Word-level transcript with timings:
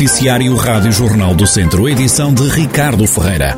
Noticiário 0.00 0.56
Rádio 0.56 0.92
Jornal 0.92 1.34
do 1.36 1.46
Centro, 1.46 1.86
edição 1.86 2.32
de 2.32 2.48
Ricardo 2.48 3.06
Ferreira. 3.06 3.52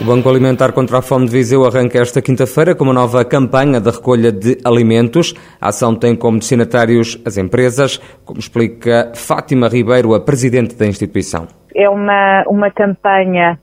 O 0.00 0.04
Banco 0.06 0.30
Alimentar 0.30 0.72
contra 0.72 0.96
a 0.96 1.02
Fome 1.02 1.26
de 1.26 1.32
Viseu 1.32 1.66
arranca 1.66 2.00
esta 2.00 2.22
quinta-feira 2.22 2.74
com 2.74 2.84
uma 2.84 2.94
nova 2.94 3.22
campanha 3.22 3.82
de 3.82 3.90
recolha 3.90 4.32
de 4.32 4.56
alimentos. 4.64 5.34
A 5.60 5.68
ação 5.68 5.94
tem 5.94 6.16
como 6.16 6.38
destinatários 6.38 7.20
as 7.26 7.36
empresas, 7.36 7.98
como 8.24 8.38
explica 8.38 9.12
Fátima 9.14 9.68
Ribeiro, 9.68 10.14
a 10.14 10.20
presidente 10.24 10.74
da 10.74 10.86
instituição. 10.86 11.46
É 11.76 11.90
uma, 11.90 12.44
uma 12.48 12.70
campanha 12.70 13.58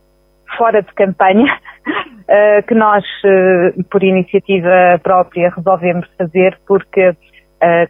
fora 0.59 0.83
de 0.83 0.93
campanha 0.93 1.57
eh, 2.29 2.61
que 2.61 2.75
nós, 2.75 3.03
eh, 3.25 3.73
por 3.89 4.03
iniciativa 4.03 4.99
própria, 5.01 5.51
resolvemos 5.57 6.05
fazer 6.19 6.55
porque 6.67 7.15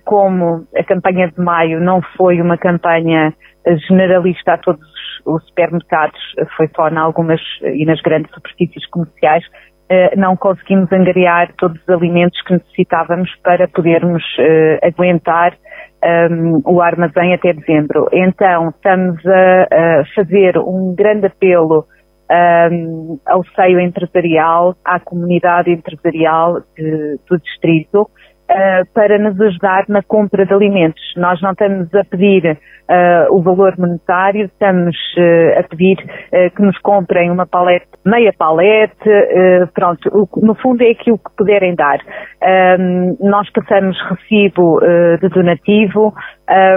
como 0.04 0.66
a 0.76 0.84
campanha 0.84 1.28
de 1.28 1.40
maio 1.40 1.80
não 1.80 2.02
foi 2.18 2.42
uma 2.42 2.58
campanha 2.58 3.34
generalista 3.88 4.54
a 4.54 4.58
todos 4.58 4.82
os 5.26 5.46
supermercados, 5.48 6.20
foi 6.58 6.68
só 6.76 6.90
em 6.90 6.98
algumas 6.98 7.40
e 7.62 7.86
nas 7.86 8.02
grandes 8.02 8.32
superfícies 8.34 8.86
comerciais, 8.88 9.44
eh, 9.92 10.16
não 10.16 10.38
conseguimos 10.38 10.92
angariar 10.92 11.52
todos 11.58 11.82
os 11.82 11.90
alimentos 11.90 12.40
que 12.44 12.54
necessitávamos 12.54 13.28
para 13.42 13.68
podermos 13.68 14.24
uh, 14.38 14.86
aguentar 14.86 15.54
um, 16.32 16.62
o 16.64 16.80
armazém 16.80 17.34
até 17.34 17.54
dezembro. 17.54 18.08
Então, 18.14 18.70
estamos 18.70 19.20
a, 19.26 19.64
a 19.64 20.06
fazer 20.14 20.60
um 20.60 20.94
grande 20.96 21.26
apelo 21.26 21.86
um, 22.72 23.20
ao 23.26 23.44
seio 23.56 23.80
empresarial, 23.80 24.76
à 24.86 25.00
comunidade 25.00 25.72
empresarial 25.72 26.62
de, 26.78 27.20
do 27.28 27.40
distrito, 27.40 28.08
uh, 28.50 28.86
para 28.94 29.18
nos 29.18 29.40
ajudar 29.40 29.86
na 29.88 30.02
compra 30.02 30.46
de 30.46 30.54
alimentos. 30.54 31.02
Nós 31.16 31.42
não 31.42 31.52
estamos 31.52 31.94
a 31.94 32.04
pedir 32.04 32.52
uh, 32.52 33.36
o 33.36 33.42
valor 33.42 33.76
monetário, 33.78 34.46
estamos 34.46 34.96
uh, 35.18 35.60
a 35.60 35.64
pedir 35.64 35.98
que 36.56 36.62
nos 36.62 36.78
comprem 36.80 37.30
uma 37.30 37.46
palete, 37.46 37.88
meia 38.06 38.34
palete, 38.38 39.10
pronto, 39.74 40.10
o, 40.10 40.46
no 40.46 40.56
fundo 40.56 40.82
é 40.84 40.92
aquilo 40.92 41.18
que 41.18 41.36
puderem 41.38 41.76
dar. 41.76 42.00
Um, 42.80 43.18
nós 43.20 43.50
passamos 43.52 43.98
recibo 44.10 44.80
de 45.20 45.28
donativo, 45.30 46.14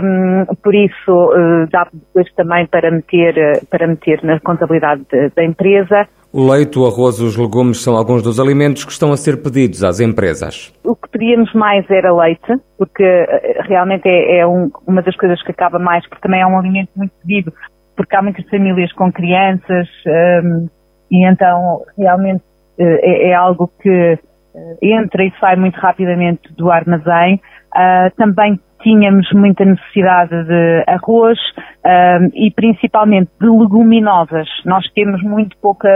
um, 0.03 0.55
por 0.63 0.75
isso 0.75 1.31
dá 1.71 1.87
depois 1.93 2.33
também 2.35 2.67
para 2.67 2.91
meter, 2.91 3.35
para 3.71 3.87
meter 3.87 4.23
na 4.23 4.41
contabilidade 4.41 5.03
de, 5.11 5.29
da 5.31 5.45
empresa. 5.45 6.09
O 6.33 6.51
leite, 6.51 6.79
o 6.79 6.87
arroz 6.87 7.21
os 7.21 7.37
legumes 7.37 7.83
são 7.83 7.95
alguns 7.95 8.23
dos 8.23 8.41
alimentos 8.41 8.87
que 8.87 8.93
estão 8.93 9.13
a 9.13 9.17
ser 9.19 9.43
pedidos 9.43 9.85
às 9.85 10.01
empresas. 10.01 10.73
O 10.83 10.97
que 10.97 11.11
pedíamos 11.11 11.53
mais 11.53 11.89
era 11.91 12.11
leite, 12.11 12.59
porque 12.79 13.03
eh, 13.03 13.61
realmente 13.69 14.09
é, 14.09 14.39
é 14.39 14.47
um, 14.47 14.71
uma 14.87 15.03
das 15.03 15.15
coisas 15.17 15.43
que 15.43 15.51
acaba 15.51 15.79
mais, 15.79 16.09
porque 16.09 16.23
também 16.23 16.41
é 16.41 16.47
um 16.47 16.59
alimento 16.59 16.89
muito 16.97 17.13
pedido, 17.21 17.53
porque 17.95 18.17
há 18.17 18.23
muitas 18.23 18.49
famílias 18.49 18.91
com 18.95 19.13
crianças 19.13 19.87
um, 20.07 20.11
ehm, 20.11 20.67
e 21.11 21.27
então 21.27 21.83
realmente 21.99 22.43
é, 22.79 23.29
é 23.29 23.35
algo 23.35 23.71
que 23.83 24.19
eh, 24.55 24.77
entra 24.81 25.25
e 25.25 25.33
sai 25.39 25.57
muito 25.57 25.79
rapidamente 25.79 26.53
do 26.55 26.71
armazém. 26.71 27.41
Uh, 27.75 28.15
também 28.17 28.61
tínhamos 28.83 29.31
muita 29.33 29.65
necessidade 29.65 30.45
de 30.45 30.85
arroz 30.87 31.39
um, 31.85 32.31
e 32.35 32.51
principalmente 32.51 33.31
de 33.41 33.47
leguminosas. 33.47 34.49
Nós 34.65 34.85
temos 34.95 35.23
muito 35.23 35.57
pouca, 35.59 35.89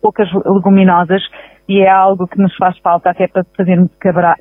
poucas 0.00 0.28
leguminosas 0.32 1.22
e 1.68 1.80
é 1.80 1.88
algo 1.88 2.26
que 2.26 2.40
nos 2.40 2.54
faz 2.56 2.76
falta 2.78 3.10
até 3.10 3.26
para 3.28 3.44
fazermos 3.56 3.90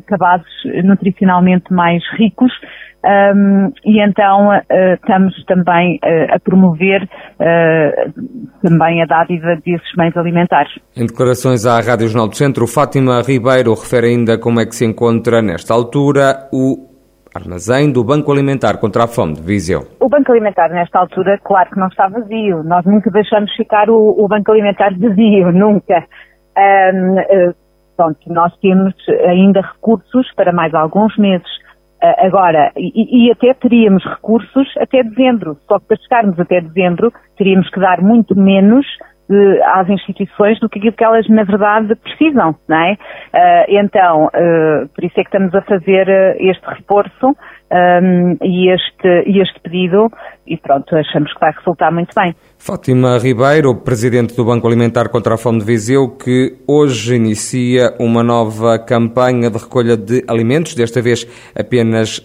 cabazes 0.08 0.48
nutricionalmente 0.84 1.72
mais 1.72 2.04
ricos. 2.18 2.52
Um, 3.04 3.74
e 3.84 4.00
então 4.00 4.50
uh, 4.50 4.94
estamos 4.94 5.34
também 5.46 6.00
uh, 6.04 6.36
a 6.36 6.40
promover 6.40 7.04
uh, 7.04 8.14
também 8.62 9.02
a 9.02 9.06
dádiva 9.06 9.56
desses 9.66 9.92
bens 9.98 10.16
alimentares. 10.16 10.72
Em 10.96 11.08
declarações 11.08 11.66
à 11.66 11.82
Rádio 11.82 12.08
Jornal 12.10 12.28
do 12.28 12.36
Centro, 12.36 12.68
Fátima 12.68 13.24
Ribeiro 13.24 13.74
refere 13.74 14.08
ainda 14.08 14.38
como 14.38 14.60
é 14.60 14.68
que 14.68 14.76
se 14.76 14.86
encontra 14.86 15.42
nesta 15.42 15.74
altura 15.74 16.48
o 16.54 16.91
Armazém 17.34 17.92
do 17.92 18.04
Banco 18.04 18.32
Alimentar 18.32 18.78
contra 18.78 19.06
a 19.06 19.08
Fome 19.08 19.36
de 19.36 19.42
Viseu. 19.42 19.88
O 20.00 20.10
Banco 20.10 20.32
Alimentar, 20.32 20.70
nesta 20.70 21.00
altura, 21.00 21.40
claro 21.44 21.70
que 21.70 21.80
não 21.80 21.88
está 21.88 22.08
vazio. 22.08 22.64
Nós 22.64 22.86
nunca 22.86 23.10
deixamos 23.10 23.52
ficar 23.56 23.90
o, 23.90 24.16
o 24.18 24.28
Banco 24.28 24.52
Alimentar 24.52 24.92
vazio, 24.98 25.52
nunca. 25.54 26.06
Um, 26.58 27.20
eh, 27.20 27.54
pronto, 27.96 28.20
nós 28.28 28.54
temos 28.58 28.94
ainda 29.26 29.62
recursos 29.62 30.28
para 30.36 30.52
mais 30.52 30.74
alguns 30.74 31.18
meses. 31.18 31.48
Uh, 32.04 32.26
agora, 32.26 32.72
e, 32.76 33.28
e, 33.28 33.32
até 33.32 33.54
teríamos 33.54 34.04
recursos 34.04 34.68
até 34.78 35.04
dezembro. 35.04 35.58
Só 35.68 35.80
que 35.80 35.86
para 35.86 35.98
chegarmos 35.98 36.40
até 36.40 36.60
dezembro, 36.60 37.14
teríamos 37.38 37.70
que 37.70 37.80
dar 37.80 38.02
muito 38.02 38.36
menos 38.36 38.86
de, 39.32 39.62
às 39.64 39.88
instituições 39.90 40.60
do 40.60 40.68
que 40.68 40.80
aquilo 40.80 40.94
que 40.94 41.04
elas 41.04 41.28
na 41.30 41.44
verdade 41.44 41.96
precisam, 41.96 42.54
não 42.68 42.78
é? 42.78 42.94
Uh, 42.94 43.80
então, 43.82 44.26
uh, 44.26 44.88
por 44.94 45.04
isso 45.04 45.18
é 45.20 45.24
que 45.24 45.30
estamos 45.30 45.56
a 45.56 45.62
fazer 45.62 46.08
uh, 46.08 46.50
este 46.52 46.66
reforço 46.68 47.28
um, 47.28 48.38
e, 48.44 48.70
este, 48.70 49.24
e 49.26 49.42
este 49.42 49.58
pedido 49.62 50.10
e 50.46 50.58
pronto, 50.58 50.94
achamos 50.94 51.34
que 51.34 51.40
vai 51.40 51.52
resultar 51.52 51.92
muito 51.92 52.14
bem. 52.14 52.36
Fátima 52.58 53.18
Ribeiro, 53.18 53.74
Presidente 53.76 54.36
do 54.36 54.44
Banco 54.44 54.68
Alimentar 54.68 55.08
contra 55.10 55.36
a 55.36 55.38
Fome 55.38 55.60
de 55.60 55.66
Viseu, 55.66 56.10
que 56.10 56.58
hoje 56.68 57.16
inicia 57.16 57.94
uma 57.98 58.22
nova 58.22 58.78
campanha 58.78 59.50
de 59.50 59.58
recolha 59.58 59.96
de 59.96 60.26
alimentos, 60.28 60.76
desta 60.76 61.02
vez 61.02 61.26
apenas 61.58 62.22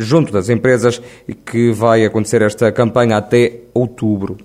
junto 0.00 0.32
das 0.32 0.48
empresas, 0.48 1.00
e 1.28 1.34
que 1.34 1.70
vai 1.72 2.04
acontecer 2.04 2.42
esta 2.42 2.72
campanha 2.72 3.16
até 3.16 3.60
outubro. 3.74 4.36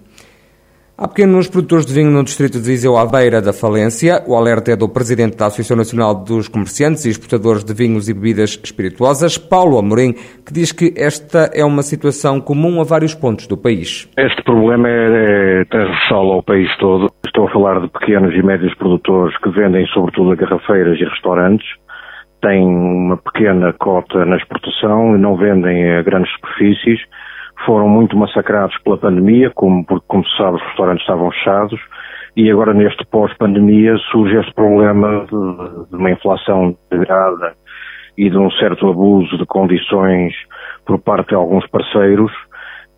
Há 0.95 1.07
pequenos 1.07 1.49
produtores 1.49 1.87
de 1.87 1.93
vinho 1.93 2.11
no 2.11 2.23
distrito 2.23 2.59
de 2.59 2.69
Viseu 2.69 2.95
à 2.95 3.05
beira 3.07 3.41
da 3.41 3.51
falência. 3.51 4.21
O 4.27 4.35
alerta 4.35 4.73
é 4.73 4.75
do 4.75 4.87
presidente 4.87 5.35
da 5.35 5.47
Associação 5.47 5.75
Nacional 5.75 6.13
dos 6.13 6.47
Comerciantes 6.47 7.03
e 7.05 7.09
Exportadores 7.09 7.63
de 7.63 7.73
Vinhos 7.73 8.07
e 8.07 8.13
Bebidas 8.13 8.61
Espirituosas, 8.63 9.35
Paulo 9.35 9.79
Amorim, 9.79 10.13
que 10.13 10.53
diz 10.53 10.71
que 10.71 10.93
esta 10.95 11.49
é 11.51 11.65
uma 11.65 11.81
situação 11.81 12.39
comum 12.39 12.79
a 12.79 12.83
vários 12.83 13.15
pontos 13.15 13.47
do 13.47 13.57
país. 13.57 14.07
Este 14.15 14.43
problema 14.43 14.87
é, 14.87 15.61
é 15.61 15.65
transversal 15.65 16.31
ao 16.31 16.43
país 16.43 16.69
todo. 16.77 17.09
Estou 17.25 17.47
a 17.47 17.51
falar 17.51 17.81
de 17.81 17.87
pequenos 17.87 18.31
e 18.35 18.43
médios 18.43 18.75
produtores 18.75 19.35
que 19.39 19.49
vendem 19.49 19.87
sobretudo 19.87 20.31
a 20.31 20.35
garrafeiras 20.35 20.99
e 20.99 21.05
restaurantes. 21.05 21.67
Têm 22.39 22.63
uma 22.63 23.17
pequena 23.17 23.73
cota 23.73 24.23
na 24.25 24.37
exportação 24.37 25.15
e 25.15 25.17
não 25.17 25.37
vendem 25.37 25.91
a 25.91 26.03
grandes 26.03 26.31
superfícies 26.33 26.99
foram 27.66 27.88
muito 27.88 28.18
massacrados 28.18 28.78
pela 28.84 28.97
pandemia, 28.97 29.52
como, 29.56 29.86
porque, 29.86 30.06
como 30.08 30.25
se 30.25 30.38
sabe, 30.38 30.58
os 30.58 30.64
restaurantes 30.64 31.03
estavam 31.03 31.31
fechados, 31.31 31.80
e 32.36 32.50
agora 32.50 32.74
neste 32.74 33.06
pós-pandemia 33.06 33.96
surge 34.12 34.36
este 34.38 34.53
problema 34.53 35.25
de, 35.25 35.90
de 35.90 35.96
uma 35.96 36.12
inflação 36.12 36.75
degrada 36.90 37.53
e 38.18 38.30
de 38.30 38.38
um 38.38 38.50
certo 38.52 38.88
abuso 38.90 39.38
de 39.38 39.46
condições 39.46 40.34
por 40.86 41.00
parte 41.00 41.30
de 41.30 41.36
alguns 41.36 41.66
parceiros 41.68 42.31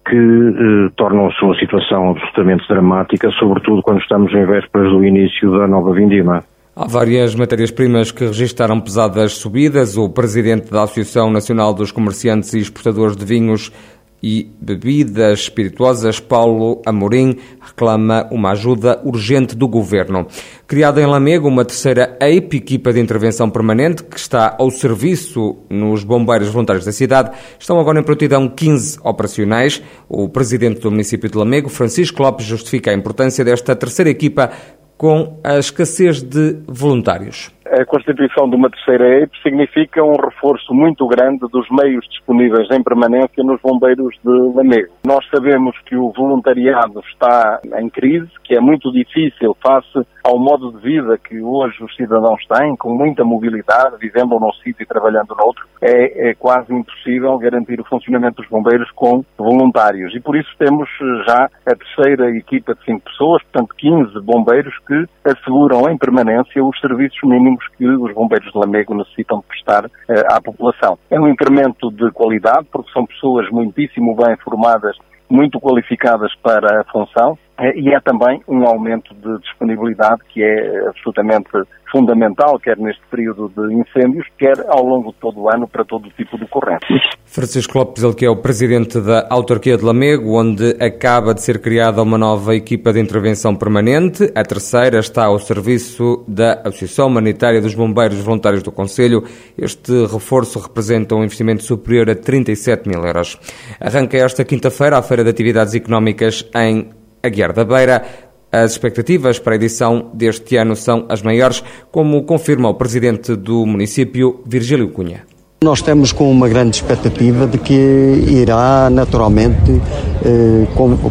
que 0.08 0.16
eh, 0.16 0.90
tornam 0.96 1.28
a 1.28 1.32
sua 1.32 1.58
situação 1.58 2.12
absolutamente 2.12 2.68
dramática, 2.68 3.30
sobretudo 3.40 3.82
quando 3.82 4.02
estamos 4.02 4.32
em 4.34 4.46
vésperas 4.46 4.92
do 4.92 5.04
início 5.04 5.52
da 5.58 5.68
nova 5.68 5.94
vindima. 5.94 6.44
Há 6.76 6.88
várias 6.88 7.34
matérias-primas 7.34 8.12
que 8.12 8.26
registaram 8.26 8.82
pesadas 8.82 9.38
subidas. 9.38 9.98
O 9.98 10.10
presidente 10.10 10.70
da 10.70 10.84
Associação 10.84 11.32
Nacional 11.32 11.74
dos 11.74 11.90
Comerciantes 11.90 12.54
e 12.54 12.60
Exportadores 12.60 13.16
de 13.16 13.26
Vinhos 13.26 13.72
e 14.22 14.50
Bebidas 14.60 15.40
Espirituosas, 15.42 16.20
Paulo 16.20 16.82
Amorim, 16.86 17.38
reclama 17.62 18.28
uma 18.32 18.52
ajuda 18.52 19.02
urgente 19.04 19.56
do 19.56 19.68
governo. 19.68 20.28
Criada 20.68 21.02
em 21.02 21.06
Lamego, 21.06 21.48
uma 21.48 21.64
terceira 21.64 22.18
EIP, 22.20 22.58
equipa 22.58 22.92
de 22.92 23.00
intervenção 23.00 23.50
permanente, 23.50 24.04
que 24.04 24.18
está 24.18 24.56
ao 24.58 24.72
serviço 24.72 25.58
nos 25.70 26.04
bombeiros 26.04 26.50
voluntários 26.50 26.86
da 26.86 26.92
cidade, 26.92 27.32
estão 27.60 27.80
agora 27.80 28.00
em 28.00 28.04
prontidão 28.04 28.48
15 28.48 29.00
operacionais. 29.04 29.82
O 30.10 30.28
presidente 30.28 30.82
do 30.82 30.92
município 30.92 31.30
de 31.30 31.38
Lamego, 31.38 31.70
Francisco 31.70 32.22
Lopes, 32.22 32.46
justifica 32.46 32.92
a 32.92 32.94
importância 32.94 33.46
desta 33.46 33.76
terceira 33.76 34.10
equipa 34.10 34.52
com 34.98 35.40
a 35.44 35.58
escassez 35.58 36.22
de 36.22 36.58
voluntários 36.68 37.55
a 37.66 37.86
constituição 37.86 38.50
de 38.50 38.56
uma 38.56 38.70
terceira 38.70 39.20
EIP 39.20 39.32
significa 39.42 40.04
um 40.04 40.16
reforço 40.16 40.74
muito 40.74 41.08
grande 41.08 41.46
dos 41.52 41.68
meios 41.72 42.06
disponíveis 42.10 42.68
em 42.72 42.84
permanência 42.84 43.44
nos 43.44 43.60
bombeiros 43.62 44.16
de 44.24 44.56
Lamego. 44.56 44.94
Nós 45.06 45.26
sabemos 45.30 45.76
que 45.86 45.96
o 45.96 46.12
voluntariado 46.12 47.00
está 47.12 47.60
em 47.80 47.90
crise, 47.90 48.30
que 48.44 48.56
é 48.56 48.60
muito 48.60 48.92
difícil 48.92 49.56
face 49.66 50.06
ao 50.24 50.40
modo 50.40 50.72
de 50.72 50.80
vida 50.80 51.18
que 51.18 51.40
hoje 51.40 51.84
os 51.84 51.96
cidadãos 51.96 52.42
têm, 52.48 52.76
com 52.76 52.96
muita 52.96 53.24
mobilidade, 53.24 53.98
vivendo 54.00 54.40
num 54.40 54.52
sítio 54.54 54.82
e 54.82 54.86
trabalhando 54.86 55.36
noutro, 55.36 55.66
é, 55.82 56.30
é 56.30 56.34
quase 56.34 56.74
impossível 56.74 57.38
garantir 57.38 57.80
o 57.80 57.86
funcionamento 57.86 58.42
dos 58.42 58.50
bombeiros 58.50 58.90
com 58.92 59.24
voluntários. 59.38 60.16
E 60.16 60.20
por 60.20 60.36
isso 60.36 60.50
temos 60.58 60.90
já 61.28 61.48
a 61.66 61.76
terceira 61.76 62.36
equipa 62.36 62.74
de 62.74 62.84
cinco 62.86 63.06
pessoas, 63.06 63.44
portanto 63.44 63.76
15 63.78 64.20
bombeiros 64.22 64.74
que 64.88 65.06
asseguram 65.24 65.90
em 65.90 65.98
permanência 65.98 66.64
os 66.64 66.80
serviços 66.80 67.20
mínimos 67.24 67.55
que 67.78 67.88
os 67.88 68.14
bombeiros 68.14 68.52
de 68.52 68.58
Lamego 68.58 68.96
necessitam 68.96 69.40
de 69.40 69.46
prestar 69.46 69.86
uh, 69.86 69.90
à 70.32 70.42
população. 70.42 70.98
É 71.10 71.20
um 71.20 71.28
incremento 71.28 71.92
de 71.92 72.12
qualidade, 72.12 72.68
porque 72.72 72.92
são 72.92 73.06
pessoas 73.06 73.50
muitíssimo 73.50 74.16
bem 74.16 74.36
formadas 74.38 74.98
muito 75.30 75.60
qualificadas 75.60 76.34
para 76.42 76.82
a 76.82 76.84
função 76.86 77.34
eh, 77.34 77.45
e 77.76 77.94
é 77.94 78.00
também 78.02 78.42
um 78.48 78.66
aumento 78.66 79.14
de 79.16 79.40
disponibilidade 79.40 80.22
que 80.30 80.44
é 80.44 80.88
absolutamente 80.88 81.50
fundamental, 81.92 82.60
quer 82.60 82.78
neste 82.78 83.02
período 83.10 83.50
de 83.56 83.74
incêndios, 83.74 84.28
quer 84.38 84.66
ao 84.68 84.84
longo 84.84 85.14
de 85.14 85.18
todo 85.20 85.42
o 85.42 85.50
ano 85.50 85.66
para 85.68 85.86
todo 85.86 86.08
o 86.08 86.12
tipo 86.12 86.38
de 86.38 86.44
ocorrências. 86.44 87.02
Francisco 87.26 87.78
Lopes, 87.78 88.04
ele 88.04 88.14
que 88.14 88.26
é 88.26 88.30
o 88.30 88.36
presidente 88.36 89.00
da 89.00 89.28
autarquia 89.30 89.78
de 89.78 89.86
Lamego, 89.86 90.38
onde 90.38 90.76
acaba 90.82 91.34
de 91.34 91.42
ser 91.42 91.62
criada 91.62 92.02
uma 92.02 92.18
nova 92.18 92.54
equipa 92.56 92.92
de 92.92 93.00
intervenção 93.00 93.56
permanente. 93.56 94.30
A 94.36 94.44
terceira 94.44 95.00
está 95.00 95.26
ao 95.26 95.40
serviço 95.40 96.26
da 96.28 96.62
Associação 96.66 97.08
Humanitária 97.08 97.62
dos 97.62 97.76
Bombeiros 97.76 98.20
Voluntários 98.20 98.64
do 98.64 98.72
Conselho. 98.72 99.24
Este 99.58 100.06
reforço 100.06 100.60
representa 100.60 101.16
um 101.16 101.24
investimento 101.24 101.64
superior 101.64 102.10
a 102.10 102.16
37 102.16 102.90
mil 102.90 103.04
euros. 103.06 103.38
Arranca 103.80 104.18
esta 104.18 104.44
quinta-feira 104.44 104.98
a 104.98 105.02
Feira 105.02 105.24
de 105.24 105.30
Atividades 105.30 105.74
Económicas 105.74 106.50
em 106.56 106.90
Aguiar 107.26 107.54
da 107.54 107.64
Beira. 107.64 108.04
As 108.52 108.72
expectativas 108.72 109.38
para 109.38 109.54
a 109.54 109.56
edição 109.56 110.12
deste 110.14 110.56
ano 110.56 110.76
são 110.76 111.06
as 111.10 111.22
maiores, 111.22 111.64
como 111.92 112.24
confirma 112.24 112.70
o 112.70 112.76
presidente 112.76 113.36
do 113.36 113.66
município, 113.66 114.42
Virgílio 114.46 114.90
Cunha. 114.90 115.24
Nós 115.64 115.82
temos 115.82 116.12
com 116.12 116.30
uma 116.30 116.48
grande 116.48 116.78
expectativa 116.78 117.48
de 117.48 117.58
que 117.58 117.74
irá 117.74 118.90
naturalmente 118.90 119.82
eh, 120.24 120.68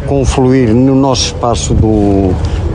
confluir 0.07 0.73
no 0.73 0.95
nosso 0.95 1.25
espaço 1.25 1.73
do, 1.73 2.31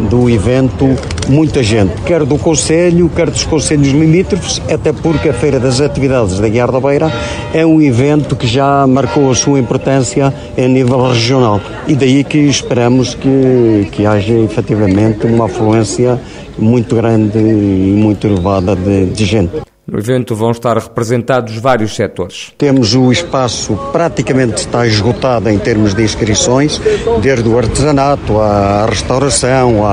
do 0.09 0.31
evento 0.31 0.87
muita 1.29 1.63
gente, 1.63 1.93
quer 2.03 2.25
do 2.25 2.39
Conselho, 2.39 3.11
quer 3.15 3.31
dos 3.31 3.45
Conselhos 3.45 3.89
limítrofes, 3.89 4.61
até 4.71 4.93
porque 4.93 5.29
a 5.29 5.35
Feira 5.35 5.61
das 5.61 5.81
Atividades 5.81 6.39
da 6.39 6.49
Guiar 6.49 6.73
da 6.73 6.81
Beira 6.81 7.13
é 7.53 7.65
um 7.65 7.81
evento 7.81 8.35
que 8.35 8.47
já 8.47 8.87
marcou 8.87 9.31
a 9.31 9.35
sua 9.35 9.59
importância 9.59 10.33
a 10.57 10.69
nível 10.69 11.09
regional 11.09 11.61
e 11.87 11.95
daí 11.95 12.25
que 12.25 12.39
esperamos 12.39 13.15
que, 13.15 13.89
que 13.93 14.07
haja 14.07 14.35
efetivamente 14.35 15.27
uma 15.27 15.47
afluência 15.47 16.21
muito 16.59 16.97
grande 16.97 17.39
e 17.39 17.95
muito 17.97 18.27
elevada 18.27 18.75
de, 18.75 19.07
de 19.07 19.25
gente. 19.25 19.53
No 19.91 19.99
evento 19.99 20.37
vão 20.37 20.53
estar 20.53 20.79
representados 20.79 21.57
vários 21.57 21.97
setores. 21.97 22.53
Temos 22.57 22.95
o 22.95 23.11
espaço 23.11 23.77
praticamente 23.91 24.59
está 24.59 24.87
esgotado 24.87 25.51
em 25.51 25.59
termos 25.59 25.95
de 25.95 26.05
inscrições, 26.05 26.81
desde 27.21 27.49
o 27.49 27.59
artesanato 27.59 28.39
à 28.39 28.87
restauração, 28.87 29.85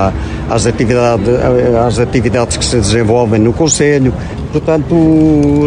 às, 0.48 0.66
atividades, 0.66 1.28
às 1.86 1.98
atividades 1.98 2.56
que 2.56 2.64
se 2.64 2.76
desenvolvem 2.76 3.40
no 3.40 3.52
Conselho. 3.52 4.12
Portanto, 4.52 4.94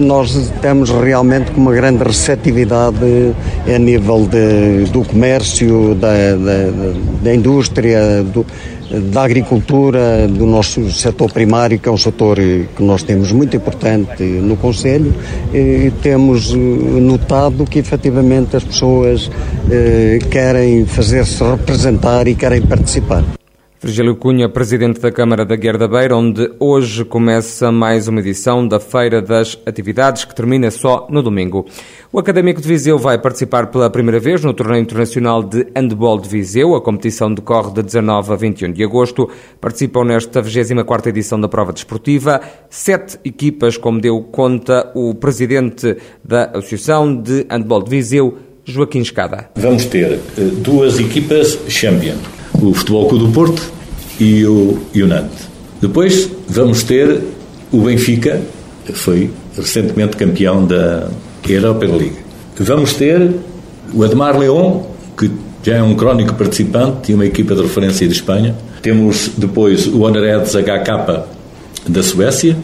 nós 0.01 0.51
temos 0.61 0.89
realmente 0.89 1.51
uma 1.55 1.71
grande 1.73 2.03
receptividade 2.03 3.33
a 3.67 3.77
nível 3.77 4.27
de, 4.27 4.89
do 4.91 5.03
comércio, 5.03 5.95
da, 5.95 6.07
da, 6.35 6.93
da 7.21 7.35
indústria, 7.35 8.23
do, 8.23 8.45
da 9.11 9.23
agricultura, 9.23 10.27
do 10.27 10.45
nosso 10.45 10.91
setor 10.91 11.31
primário, 11.31 11.79
que 11.79 11.87
é 11.87 11.91
um 11.91 11.97
setor 11.97 12.37
que 12.37 12.83
nós 12.83 13.03
temos 13.03 13.31
muito 13.31 13.55
importante 13.55 14.23
no 14.23 14.57
Conselho, 14.57 15.13
e 15.53 15.91
temos 16.01 16.51
eh, 16.51 16.57
notado 16.57 17.65
que 17.65 17.79
efetivamente 17.79 18.57
as 18.57 18.63
pessoas 18.63 19.31
eh, 19.69 20.19
querem 20.29 20.85
fazer-se 20.85 21.43
representar 21.43 22.27
e 22.27 22.35
querem 22.35 22.61
participar. 22.61 23.23
Virgílio 23.83 24.15
Cunha, 24.15 24.47
presidente 24.47 24.99
da 25.01 25.11
Câmara 25.11 25.43
da 25.43 25.55
Guerra 25.55 25.79
da 25.79 25.87
Beira, 25.87 26.15
onde 26.15 26.51
hoje 26.59 27.03
começa 27.03 27.71
mais 27.71 28.07
uma 28.07 28.19
edição 28.19 28.67
da 28.67 28.79
Feira 28.79 29.23
das 29.23 29.57
Atividades, 29.65 30.23
que 30.23 30.35
termina 30.35 30.69
só 30.69 31.07
no 31.09 31.23
domingo. 31.23 31.65
O 32.13 32.19
Académico 32.19 32.61
de 32.61 32.67
Viseu 32.67 32.99
vai 32.99 33.17
participar 33.17 33.71
pela 33.71 33.89
primeira 33.89 34.19
vez 34.19 34.43
no 34.43 34.53
Torneio 34.53 34.83
Internacional 34.83 35.41
de 35.41 35.65
Handball 35.75 36.19
de 36.19 36.29
Viseu. 36.29 36.75
A 36.75 36.81
competição 36.81 37.33
decorre 37.33 37.73
de 37.73 37.81
19 37.81 38.31
a 38.31 38.35
21 38.35 38.71
de 38.71 38.83
agosto. 38.83 39.27
Participam 39.59 40.03
nesta 40.03 40.43
24ª 40.43 41.07
edição 41.07 41.41
da 41.41 41.47
prova 41.47 41.73
desportiva 41.73 42.39
sete 42.69 43.17
equipas, 43.25 43.77
como 43.77 43.99
deu 43.99 44.21
conta 44.21 44.91
o 44.93 45.15
presidente 45.15 45.97
da 46.23 46.51
Associação 46.53 47.19
de 47.19 47.47
Handball 47.49 47.81
de 47.81 47.89
Viseu, 47.89 48.37
Joaquim 48.63 48.99
Escada. 48.99 49.49
Vamos 49.55 49.85
ter 49.85 50.11
eh, 50.11 50.19
duas 50.37 50.99
equipas 50.99 51.57
champion 51.67 52.17
o 52.61 52.73
Futebol 52.73 53.07
Clube 53.07 53.25
do 53.25 53.31
Porto 53.31 53.71
e 54.19 54.45
o, 54.45 54.77
e 54.93 55.03
o 55.03 55.07
Nantes. 55.07 55.49
Depois 55.81 56.29
vamos 56.47 56.83
ter 56.83 57.21
o 57.71 57.81
Benfica, 57.81 58.39
que 58.85 58.93
foi 58.93 59.31
recentemente 59.55 60.15
campeão 60.15 60.65
da 60.65 61.09
Europa 61.47 61.85
League. 61.85 62.17
Vamos 62.59 62.93
ter 62.93 63.31
o 63.93 64.03
Admar 64.03 64.37
León, 64.37 64.83
que 65.17 65.31
já 65.63 65.77
é 65.77 65.83
um 65.83 65.95
crónico 65.95 66.35
participante 66.35 67.11
e 67.11 67.15
uma 67.15 67.25
equipa 67.25 67.55
de 67.55 67.61
referência 67.61 68.07
de 68.07 68.13
Espanha. 68.13 68.55
Temos 68.81 69.31
depois 69.37 69.87
o 69.87 70.01
Honoreds 70.01 70.55
HK 70.55 71.25
da 71.87 72.03
Suécia, 72.03 72.55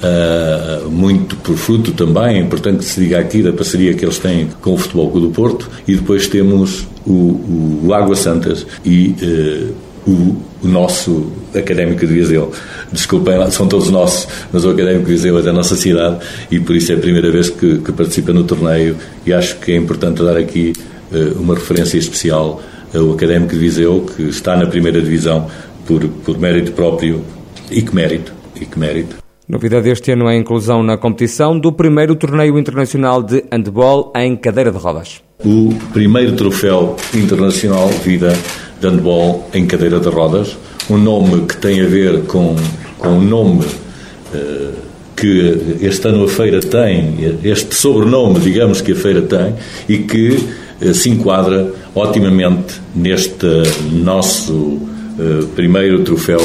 Uh, 0.00 0.88
muito 0.88 1.36
por 1.36 1.56
fruto 1.58 1.92
também, 1.92 2.38
é 2.38 2.40
importante 2.40 2.78
que 2.78 2.84
se 2.86 3.00
diga 3.00 3.18
aqui 3.18 3.42
da 3.42 3.52
parceria 3.52 3.92
que 3.92 4.02
eles 4.02 4.18
têm 4.18 4.48
com 4.62 4.72
o 4.72 4.78
Futebol 4.78 5.10
Clube 5.10 5.26
do 5.26 5.32
Porto, 5.32 5.70
e 5.86 5.94
depois 5.94 6.26
temos 6.26 6.86
o, 7.06 7.82
o 7.84 7.92
Água 7.92 8.16
Santas 8.16 8.66
e 8.82 9.14
uh, 9.22 10.10
o, 10.10 10.36
o, 10.62 10.68
nosso 10.68 11.30
Académico 11.54 12.06
de 12.06 12.14
Viseu. 12.14 12.50
Desculpem, 12.90 13.34
são 13.50 13.68
todos 13.68 13.90
nossos, 13.90 14.26
mas 14.50 14.64
o 14.64 14.70
Académico 14.70 15.04
de 15.04 15.12
Viseu 15.12 15.38
é 15.38 15.42
da 15.42 15.52
nossa 15.52 15.76
cidade 15.76 16.24
e 16.50 16.58
por 16.58 16.74
isso 16.74 16.92
é 16.92 16.94
a 16.94 16.98
primeira 16.98 17.30
vez 17.30 17.50
que, 17.50 17.78
que 17.78 17.92
participa 17.92 18.32
no 18.32 18.44
torneio 18.44 18.96
e 19.26 19.34
acho 19.34 19.58
que 19.58 19.72
é 19.72 19.76
importante 19.76 20.22
dar 20.22 20.36
aqui 20.36 20.72
uh, 21.12 21.38
uma 21.38 21.54
referência 21.54 21.98
especial 21.98 22.62
ao 22.94 23.12
Académico 23.12 23.52
de 23.52 23.58
Viseu, 23.58 24.06
que 24.16 24.22
está 24.22 24.56
na 24.56 24.66
primeira 24.66 25.00
divisão 25.02 25.46
por, 25.86 26.08
por 26.08 26.38
mérito 26.38 26.72
próprio 26.72 27.22
e 27.70 27.82
que 27.82 27.94
mérito, 27.94 28.32
e 28.58 28.64
que 28.64 28.78
mérito. 28.78 29.29
Novidade 29.50 29.82
deste 29.82 30.12
ano 30.12 30.28
é 30.28 30.34
a 30.34 30.36
inclusão 30.36 30.80
na 30.80 30.96
competição 30.96 31.58
do 31.58 31.72
primeiro 31.72 32.14
torneio 32.14 32.56
internacional 32.56 33.20
de 33.20 33.42
handball 33.50 34.12
em 34.14 34.36
cadeira 34.36 34.70
de 34.70 34.78
rodas. 34.78 35.22
O 35.44 35.74
primeiro 35.92 36.36
troféu 36.36 36.94
internacional 37.12 37.88
vida 37.88 38.32
de 38.80 38.86
handball 38.86 39.50
em 39.52 39.66
cadeira 39.66 39.98
de 39.98 40.08
rodas, 40.08 40.56
um 40.88 40.96
nome 40.96 41.46
que 41.46 41.56
tem 41.56 41.80
a 41.80 41.86
ver 41.88 42.22
com, 42.26 42.54
com 42.96 43.18
o 43.18 43.20
nome 43.20 43.64
uh, 43.64 44.72
que 45.16 45.78
este 45.80 46.06
ano 46.06 46.26
a 46.26 46.28
feira 46.28 46.60
tem, 46.60 47.16
este 47.42 47.74
sobrenome, 47.74 48.38
digamos, 48.38 48.80
que 48.80 48.92
a 48.92 48.96
feira 48.96 49.20
tem, 49.20 49.56
e 49.88 49.98
que 49.98 50.46
uh, 50.80 50.94
se 50.94 51.10
enquadra 51.10 51.72
otimamente 51.92 52.80
neste 52.94 53.46
nosso 53.90 54.54
uh, 54.54 55.46
primeiro 55.56 56.04
troféu 56.04 56.40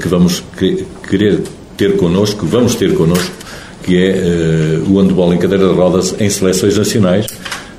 que 0.00 0.08
vamos 0.08 0.42
querer 1.06 1.42
ter 1.76 1.96
connosco, 1.96 2.46
vamos 2.46 2.74
ter 2.74 2.94
connosco, 2.94 3.34
que 3.82 4.02
é 4.02 4.82
uh, 4.84 4.92
o 4.92 5.00
handball 5.00 5.32
em 5.32 5.38
cadeira 5.38 5.68
de 5.68 5.74
rodas 5.74 6.14
em 6.20 6.28
seleções 6.28 6.76
nacionais, 6.76 7.26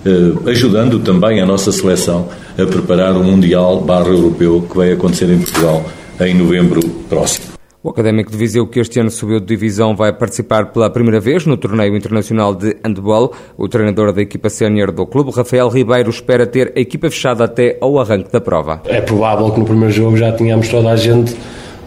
uh, 0.05 0.49
ajudando 0.49 0.99
também 0.99 1.41
a 1.41 1.45
nossa 1.45 1.71
seleção 1.71 2.29
a 2.57 2.65
preparar 2.65 3.15
o 3.15 3.23
Mundial 3.23 3.81
barra 3.81 4.09
Europeu 4.09 4.65
que 4.69 4.77
vai 4.77 4.91
acontecer 4.91 5.29
em 5.29 5.39
Portugal 5.39 5.85
em 6.19 6.33
novembro 6.33 6.81
próximo. 7.09 7.57
O 7.83 7.89
Académico 7.89 8.31
de 8.31 8.37
Viseu, 8.37 8.67
que 8.67 8.79
este 8.79 8.99
ano 8.99 9.09
subiu 9.09 9.39
de 9.39 9.45
divisão, 9.45 9.95
vai 9.95 10.11
participar 10.11 10.73
pela 10.73 10.89
primeira 10.89 11.21
vez 11.21 11.45
no 11.45 11.55
Torneio 11.55 11.95
Internacional 11.95 12.53
de 12.53 12.75
Handball. 12.83 13.31
O 13.57 13.69
treinador 13.69 14.11
da 14.11 14.21
equipa 14.21 14.49
sénior 14.49 14.91
do 14.91 15.05
clube, 15.05 15.31
Rafael 15.31 15.69
Ribeiro, 15.69 16.09
espera 16.09 16.45
ter 16.45 16.73
a 16.75 16.79
equipa 16.81 17.09
fechada 17.09 17.45
até 17.45 17.77
ao 17.79 17.97
arranque 17.97 18.29
da 18.29 18.41
prova. 18.41 18.81
É 18.85 18.99
provável 18.99 19.51
que 19.51 19.59
no 19.59 19.65
primeiro 19.65 19.93
jogo 19.93 20.17
já 20.17 20.33
tenhamos 20.33 20.67
toda 20.67 20.89
a 20.89 20.95
gente 20.97 21.33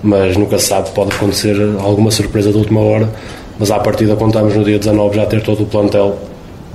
mas 0.02 0.36
nunca 0.36 0.58
se 0.58 0.66
sabe, 0.66 0.90
pode 0.90 1.14
acontecer 1.14 1.56
alguma 1.80 2.10
surpresa 2.10 2.50
de 2.50 2.58
última 2.58 2.80
hora, 2.80 3.10
mas 3.58 3.70
à 3.70 3.78
partida 3.78 4.16
contamos 4.16 4.54
no 4.54 4.64
dia 4.64 4.78
19 4.78 5.16
já 5.16 5.26
ter 5.26 5.42
todo 5.42 5.62
o 5.62 5.66
plantel 5.66 6.18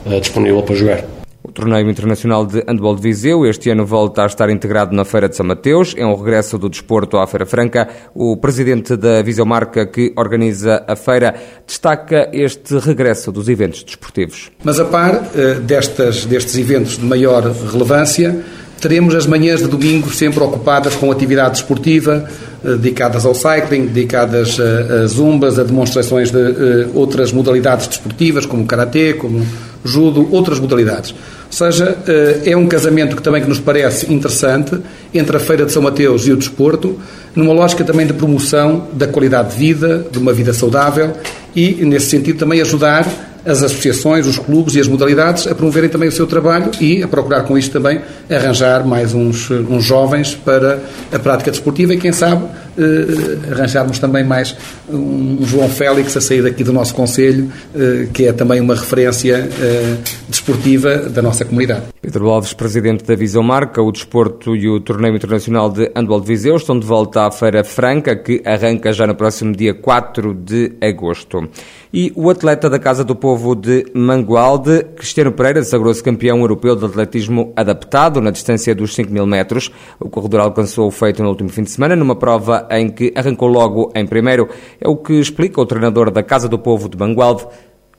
uh, 0.06 0.20
disponível 0.20 0.62
para 0.64 0.76
jogar. 0.76 1.16
O 1.48 1.52
torneio 1.52 1.88
internacional 1.90 2.44
de 2.44 2.64
handball 2.68 2.96
de 2.96 3.04
Viseu 3.04 3.46
este 3.46 3.70
ano 3.70 3.86
volta 3.86 4.24
a 4.24 4.26
estar 4.26 4.50
integrado 4.50 4.96
na 4.96 5.06
Feira 5.06 5.30
de 5.30 5.36
São 5.36 5.46
Mateus. 5.46 5.94
É 5.96 6.04
um 6.04 6.16
regresso 6.16 6.58
do 6.58 6.68
desporto 6.68 7.18
à 7.18 7.28
Feira 7.28 7.46
Franca. 7.46 7.88
O 8.16 8.36
presidente 8.36 8.98
da 8.98 9.22
Viseu 9.22 9.46
Marca, 9.46 9.86
que 9.86 10.12
organiza 10.16 10.84
a 10.88 10.96
feira, 10.96 11.36
destaca 11.66 12.30
este 12.34 12.80
regresso 12.80 13.32
dos 13.32 13.48
eventos 13.48 13.84
desportivos. 13.84 14.52
Mas 14.64 14.80
a 14.80 14.86
par 14.86 15.14
uh, 15.14 15.60
destas, 15.62 16.26
destes 16.26 16.58
eventos 16.58 16.98
de 16.98 17.06
maior 17.06 17.44
relevância, 17.44 18.44
teremos 18.82 19.16
as 19.16 19.26
manhãs 19.26 19.62
de 19.62 19.68
domingo 19.68 20.10
sempre 20.12 20.44
ocupadas 20.44 20.96
com 20.96 21.12
atividade 21.12 21.58
esportiva, 21.58 22.28
eh, 22.55 22.55
dedicadas 22.72 23.26
ao 23.26 23.34
cycling, 23.36 23.86
dedicadas 23.88 24.60
a, 24.60 25.04
a 25.04 25.08
zumbas, 25.08 25.60
a 25.60 25.64
demonstrações 25.64 26.32
de 26.32 26.38
uh, 26.38 26.92
outras 26.94 27.32
modalidades 27.32 27.88
desportivas, 27.88 28.46
como 28.46 28.66
karatê, 28.66 29.14
como 29.14 29.46
judo, 29.84 30.28
outras 30.32 30.60
modalidades. 30.60 31.12
Ou 31.12 31.52
seja, 31.52 31.96
eh, 32.08 32.42
é 32.48 32.58
um 32.58 32.68
casamento 32.68 33.16
que 33.16 33.22
também 33.22 33.42
que 33.42 33.48
nos 33.48 33.60
parece 33.60 34.12
interessante 34.12 34.78
entre 35.14 35.38
a 35.38 35.40
Feira 35.40 35.64
de 35.64 35.72
São 35.72 35.82
Mateus 35.82 36.28
e 36.28 36.32
o 36.32 36.36
desporto, 36.36 37.00
numa 37.36 37.54
lógica 37.54 37.84
também 37.84 38.06
de 38.06 38.14
promoção 38.14 38.88
da 38.92 39.08
qualidade 39.08 39.52
de 39.52 39.58
vida, 39.58 40.06
de 40.12 40.18
uma 40.18 40.34
vida 40.34 40.54
saudável 40.54 41.14
e, 41.56 41.86
nesse 41.86 42.08
sentido, 42.08 42.40
também 42.40 42.62
ajudar 42.62 43.08
as 43.46 43.62
associações, 43.62 44.26
os 44.26 44.40
clubes 44.40 44.74
e 44.76 44.80
as 44.80 44.88
modalidades 44.88 45.46
a 45.46 45.54
promoverem 45.54 45.90
também 45.90 46.10
o 46.10 46.12
seu 46.12 46.26
trabalho 46.26 46.72
e 46.82 47.04
a 47.04 47.08
procurar 47.08 47.44
com 47.44 47.56
isto 47.58 47.72
também 47.72 48.02
arranjar 48.30 48.86
mais 48.86 49.14
uns, 49.14 49.50
uns 49.50 49.84
jovens 49.84 50.34
para 50.34 50.80
a 51.12 51.20
prática 51.20 51.52
desportiva 51.52 51.94
e, 51.94 51.98
quem 51.98 52.12
sabe, 52.12 52.46
eh, 52.78 53.52
arranjarmos 53.52 54.00
também 54.00 54.24
mais 54.24 54.56
um 54.90 55.40
João 55.46 55.70
Félix 55.70 56.18
a 56.18 56.22
sair 56.22 56.42
daqui 56.42 56.64
do 56.64 56.74
nosso 56.74 56.94
Conselho, 56.94 57.52
eh, 57.74 58.08
que 58.14 58.28
é 58.28 58.34
também 58.34 58.60
uma 58.60 58.76
referência 58.76 59.50
eh, 59.62 59.98
desportiva 60.28 60.98
da 60.98 61.22
nossa 61.22 61.46
comunidade. 61.46 61.84
Pedro 62.02 62.30
Alves, 62.30 62.54
presidente 62.54 63.06
da 63.06 63.16
Visão 63.16 63.42
Marca, 63.42 63.82
o 63.82 63.92
desporto 63.92 64.56
e 64.56 64.68
o 64.68 64.80
torneio 64.80 65.16
internacional 65.16 65.70
de 65.70 65.90
handball 65.96 66.20
de 66.20 66.28
Viseu 66.28 66.56
estão 66.56 66.78
de 66.78 66.86
volta 66.86 67.26
à 67.26 67.32
Feira 67.32 67.64
Franca, 67.64 68.16
que 68.16 68.42
arranca 68.46 68.92
já 68.92 69.08
no 69.08 69.16
próximo 69.16 69.56
dia 69.56 69.74
4 69.74 70.34
de 70.34 70.74
agosto. 70.82 71.48
E 71.94 72.12
o 72.14 72.30
atleta 72.30 72.70
da 72.70 72.78
Casa 72.78 73.06
do 73.06 73.16
Povo 73.16 73.56
de 73.56 73.86
Mangualde, 73.94 74.86
Cristiano 74.98 75.32
Pereira, 75.32 75.64
sagrou-se 75.64 76.04
campeão 76.04 76.40
europeu 76.40 76.76
de 76.76 76.86
atletismo 76.86 77.54
adaptado 77.56 78.15
na 78.22 78.32
distância 78.32 78.74
dos 78.76 78.96
5 78.96 79.12
mil 79.12 79.26
metros. 79.26 79.70
O 80.00 80.10
corredor 80.10 80.42
alcançou 80.42 80.88
o 80.88 80.92
feito 80.92 81.22
no 81.22 81.30
último 81.30 81.50
fim 81.50 81.64
de 81.64 81.72
semana, 81.72 81.96
numa 81.96 82.18
prova 82.18 82.68
em 82.72 82.90
que 82.90 83.14
arrancou 83.16 83.48
logo 83.48 83.92
em 83.96 84.06
primeiro. 84.08 84.48
É 84.82 84.88
o 84.88 84.98
que 84.98 85.14
explica 85.20 85.62
o 85.62 85.66
treinador 85.66 86.12
da 86.12 86.24
Casa 86.24 86.50
do 86.50 86.60
Povo 86.60 86.90
de 86.90 86.98
Mangualde, 86.98 87.46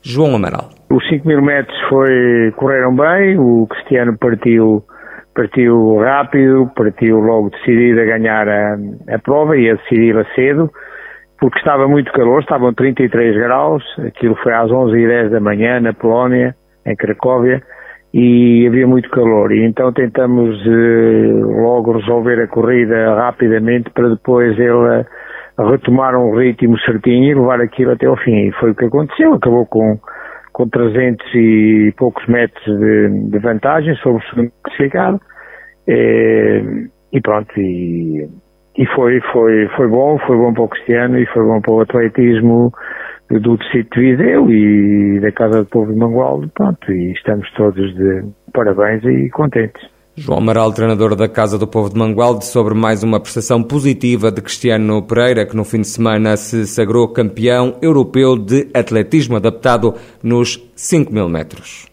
João 0.03 0.35
Amaral. 0.35 0.69
Os 0.89 1.07
5 1.09 1.27
mil 1.27 1.41
metros 1.41 1.77
foi, 1.89 2.51
correram 2.55 2.95
bem, 2.95 3.37
o 3.37 3.67
Cristiano 3.67 4.17
partiu, 4.17 4.83
partiu 5.35 5.97
rápido, 5.97 6.71
partiu 6.75 7.19
logo 7.19 7.49
decidido 7.49 8.01
a 8.01 8.05
ganhar 8.05 8.47
a, 8.47 8.77
a 9.13 9.19
prova 9.19 9.57
e 9.57 9.69
a 9.69 9.75
decidir-a 9.75 10.23
cedo, 10.33 10.71
porque 11.39 11.59
estava 11.59 11.87
muito 11.87 12.11
calor, 12.13 12.41
estavam 12.41 12.73
33 12.73 13.35
graus, 13.35 13.83
aquilo 13.99 14.35
foi 14.41 14.53
às 14.53 14.69
11h10 14.71 15.29
da 15.29 15.39
manhã 15.39 15.79
na 15.79 15.93
Polónia, 15.93 16.55
em 16.85 16.95
Cracóvia, 16.95 17.61
e 18.19 18.65
havia 18.65 18.87
muito 18.87 19.11
calor. 19.11 19.51
E 19.51 19.63
então 19.63 19.93
tentamos 19.93 20.59
eh, 20.65 21.31
logo 21.61 21.91
resolver 21.91 22.41
a 22.41 22.47
corrida 22.47 23.13
rapidamente 23.13 23.91
para 23.91 24.09
depois 24.09 24.57
ele 24.57 25.05
retomar 25.59 26.15
um 26.15 26.35
ritmo 26.35 26.79
certinho 26.79 27.25
e 27.25 27.35
levar 27.35 27.61
aquilo 27.61 27.91
até 27.91 28.07
ao 28.07 28.17
fim. 28.17 28.47
E 28.47 28.51
foi 28.53 28.71
o 28.71 28.75
que 28.75 28.85
aconteceu. 28.85 29.35
Acabou 29.35 29.67
com, 29.67 29.99
com 30.51 30.67
300 30.67 31.27
e 31.35 31.93
poucos 31.95 32.25
metros 32.25 32.65
de, 32.79 33.29
de 33.29 33.37
vantagem 33.37 33.93
sobre 33.97 34.23
o 34.23 34.29
segundo 34.29 34.51
classificado. 34.63 35.21
E, 35.87 36.89
e 37.13 37.21
pronto, 37.21 37.53
e, 37.55 38.27
e 38.79 38.85
foi, 38.95 39.21
foi, 39.31 39.67
foi 39.75 39.87
bom, 39.87 40.17
foi 40.25 40.37
bom 40.37 40.53
para 40.55 40.63
o 40.63 40.69
Cristiano 40.69 41.19
e 41.19 41.25
foi 41.27 41.43
bom 41.43 41.61
para 41.61 41.71
o 41.71 41.81
atletismo 41.81 42.73
do 43.29 43.57
Distrito 43.57 43.99
de 43.99 44.15
Viseu 44.15 44.49
e 44.49 45.19
da 45.19 45.31
Casa 45.31 45.63
do 45.63 45.69
Povo 45.69 45.91
de 45.91 45.99
Mangualde, 45.99 46.49
pronto, 46.53 46.91
e 46.91 47.11
estamos 47.11 47.49
todos 47.51 47.93
de 47.95 48.23
parabéns 48.53 49.03
e 49.03 49.29
contentes. 49.29 49.81
João 50.19 50.39
Amaral, 50.39 50.73
treinador 50.73 51.15
da 51.15 51.29
Casa 51.29 51.59
do 51.59 51.67
Povo 51.67 51.91
de 51.91 51.95
Mangualde, 51.95 52.43
sobre 52.43 52.73
mais 52.73 53.03
uma 53.03 53.19
prestação 53.19 53.61
positiva 53.61 54.31
de 54.31 54.41
Cristiano 54.41 55.03
Pereira, 55.03 55.45
que 55.45 55.55
no 55.55 55.63
fim 55.63 55.81
de 55.81 55.87
semana 55.87 56.35
se 56.35 56.65
sagrou 56.65 57.07
campeão 57.09 57.77
europeu 57.83 58.35
de 58.35 58.67
atletismo 58.73 59.35
adaptado 59.35 59.93
nos 60.23 60.57
5 60.75 61.13
mil 61.13 61.29
metros. 61.29 61.85